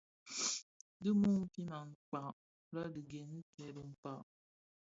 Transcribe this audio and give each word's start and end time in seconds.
Bë 1.01 1.09
mumfin 1.19 1.69
akpaň 1.79 2.27
lè 2.73 2.83
dhi 2.93 3.01
gènè 3.11 3.39
kè 3.53 3.65
dhikpag. 3.75 4.23